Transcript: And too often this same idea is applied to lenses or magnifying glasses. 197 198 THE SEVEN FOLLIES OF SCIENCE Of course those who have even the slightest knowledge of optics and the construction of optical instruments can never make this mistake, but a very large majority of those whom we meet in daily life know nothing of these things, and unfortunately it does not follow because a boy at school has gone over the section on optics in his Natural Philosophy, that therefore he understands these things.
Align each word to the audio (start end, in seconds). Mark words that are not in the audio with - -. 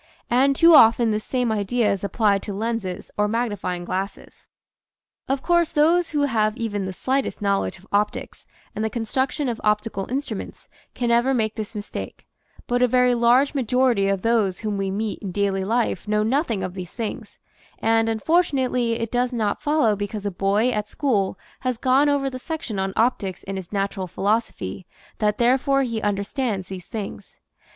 And 0.31 0.55
too 0.55 0.73
often 0.73 1.11
this 1.11 1.23
same 1.23 1.51
idea 1.51 1.91
is 1.91 2.03
applied 2.03 2.41
to 2.41 2.55
lenses 2.55 3.11
or 3.17 3.27
magnifying 3.27 3.85
glasses. 3.85 4.47
197 5.27 5.29
198 5.29 5.29
THE 5.29 5.29
SEVEN 5.29 5.29
FOLLIES 5.29 5.29
OF 5.29 5.29
SCIENCE 5.29 5.29
Of 5.29 5.41
course 5.45 5.69
those 5.69 6.09
who 6.09 6.21
have 6.23 6.57
even 6.57 6.85
the 6.85 6.93
slightest 6.93 7.41
knowledge 7.43 7.77
of 7.77 7.87
optics 7.91 8.45
and 8.75 8.83
the 8.83 8.89
construction 8.89 9.47
of 9.47 9.61
optical 9.63 10.07
instruments 10.09 10.69
can 10.95 11.09
never 11.09 11.35
make 11.35 11.53
this 11.53 11.75
mistake, 11.75 12.25
but 12.65 12.81
a 12.81 12.87
very 12.87 13.13
large 13.13 13.53
majority 13.53 14.07
of 14.07 14.23
those 14.23 14.61
whom 14.61 14.79
we 14.79 14.89
meet 14.89 15.19
in 15.19 15.31
daily 15.31 15.63
life 15.63 16.07
know 16.07 16.23
nothing 16.23 16.63
of 16.63 16.73
these 16.73 16.89
things, 16.91 17.37
and 17.77 18.09
unfortunately 18.09 18.93
it 18.93 19.11
does 19.11 19.31
not 19.31 19.61
follow 19.61 19.95
because 19.95 20.25
a 20.25 20.31
boy 20.31 20.71
at 20.71 20.89
school 20.89 21.37
has 21.59 21.77
gone 21.77 22.09
over 22.09 22.27
the 22.27 22.39
section 22.39 22.79
on 22.79 22.91
optics 22.95 23.43
in 23.43 23.55
his 23.55 23.71
Natural 23.71 24.07
Philosophy, 24.07 24.87
that 25.19 25.37
therefore 25.37 25.83
he 25.83 26.01
understands 26.01 26.69
these 26.69 26.87
things. 26.87 27.39